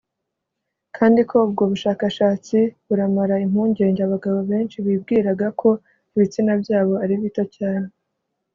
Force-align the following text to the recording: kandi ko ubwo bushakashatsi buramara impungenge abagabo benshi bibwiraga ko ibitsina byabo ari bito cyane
kandi 0.97 1.19
ko 1.29 1.35
ubwo 1.45 1.63
bushakashatsi 1.71 2.57
buramara 2.87 3.35
impungenge 3.45 4.01
abagabo 4.03 4.39
benshi 4.51 4.77
bibwiraga 4.85 5.47
ko 5.61 5.69
ibitsina 6.15 6.51
byabo 6.61 6.93
ari 7.03 7.15
bito 7.23 7.43
cyane 7.57 7.87